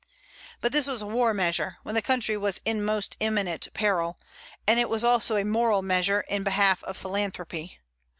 [0.61, 4.19] But this was a war measure, when the country was in most imminent peril;
[4.65, 7.77] and it was also a moral measure in behalf of philanthropy.